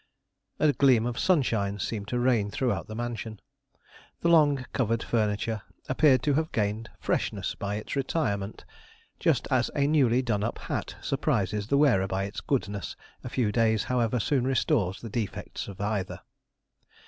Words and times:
A 0.57 0.73
gleam 0.73 1.05
of 1.05 1.19
sunshine 1.19 1.77
seemed 1.77 2.07
to 2.07 2.17
reign 2.17 2.49
throughout 2.49 2.87
the 2.87 2.95
mansion; 2.95 3.39
the 4.21 4.29
long 4.29 4.65
covered 4.73 5.03
furniture 5.03 5.61
appearing 5.87 6.17
to 6.21 6.33
have 6.33 6.51
gained 6.51 6.89
freshness 6.99 7.53
by 7.53 7.75
its 7.75 7.95
retirement, 7.95 8.65
just 9.19 9.47
as 9.51 9.69
a 9.75 9.85
newly 9.85 10.23
done 10.23 10.43
up 10.43 10.57
hat 10.57 10.95
surprises 11.01 11.67
the 11.67 11.77
wearer 11.77 12.07
by 12.07 12.23
its 12.23 12.41
goodness; 12.41 12.95
a 13.23 13.29
few 13.29 13.51
days, 13.51 13.83
however, 13.83 14.19
soon 14.19 14.43
restores 14.47 15.01
the 15.01 15.09
defects 15.11 15.67
of 15.67 15.79
either. 15.79 16.21